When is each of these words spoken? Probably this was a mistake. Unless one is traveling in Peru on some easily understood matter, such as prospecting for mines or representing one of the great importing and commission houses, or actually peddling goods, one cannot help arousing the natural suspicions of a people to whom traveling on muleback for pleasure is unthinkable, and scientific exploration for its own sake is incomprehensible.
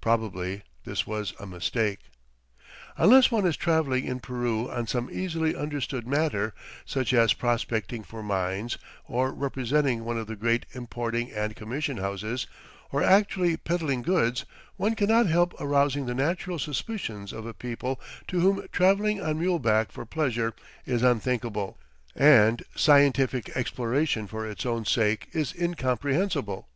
Probably 0.00 0.62
this 0.86 1.06
was 1.06 1.34
a 1.38 1.46
mistake. 1.46 1.98
Unless 2.96 3.30
one 3.30 3.44
is 3.44 3.58
traveling 3.58 4.06
in 4.06 4.20
Peru 4.20 4.70
on 4.70 4.86
some 4.86 5.10
easily 5.10 5.54
understood 5.54 6.06
matter, 6.06 6.54
such 6.86 7.12
as 7.12 7.34
prospecting 7.34 8.02
for 8.02 8.22
mines 8.22 8.78
or 9.04 9.32
representing 9.34 10.02
one 10.06 10.16
of 10.16 10.28
the 10.28 10.34
great 10.34 10.64
importing 10.72 11.30
and 11.30 11.54
commission 11.54 11.98
houses, 11.98 12.46
or 12.90 13.02
actually 13.02 13.58
peddling 13.58 14.00
goods, 14.00 14.46
one 14.76 14.94
cannot 14.94 15.26
help 15.26 15.54
arousing 15.60 16.06
the 16.06 16.14
natural 16.14 16.58
suspicions 16.58 17.30
of 17.30 17.44
a 17.44 17.52
people 17.52 18.00
to 18.28 18.40
whom 18.40 18.66
traveling 18.72 19.20
on 19.20 19.38
muleback 19.38 19.92
for 19.92 20.06
pleasure 20.06 20.54
is 20.86 21.02
unthinkable, 21.02 21.76
and 22.14 22.64
scientific 22.74 23.50
exploration 23.54 24.26
for 24.26 24.46
its 24.48 24.64
own 24.64 24.86
sake 24.86 25.28
is 25.34 25.54
incomprehensible. 25.54 26.66